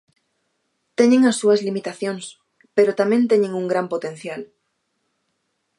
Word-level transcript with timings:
Teñen 0.97 1.21
as 1.29 1.39
súas 1.41 1.59
limitacións 1.67 2.23
pero 2.75 2.97
tamén 2.99 3.23
teñen 3.31 3.51
un 3.61 3.65
gran 3.71 3.87
potencial. 3.93 4.41